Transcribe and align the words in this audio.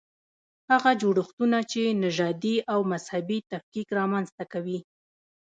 هغه 0.71 0.91
جوړښتونه 1.01 1.57
چې 1.71 1.81
نژادي 2.03 2.55
او 2.73 2.79
مذهبي 2.91 3.39
تفکیک 3.51 3.87
رامنځته 3.99 4.43
کوي. 4.53 4.79